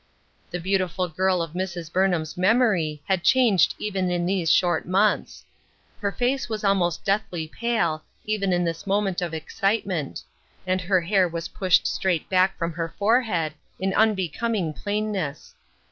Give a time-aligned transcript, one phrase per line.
[0.49, 1.93] The beautiful girl of Mrs.
[1.93, 5.45] Burnham's memory had changed even in these short months.
[5.99, 10.23] Her face was almost deathly pale, even in this moment of excitement;
[10.65, 15.53] and her hair was pushed straight back from her forehead, in unbecoming plainness.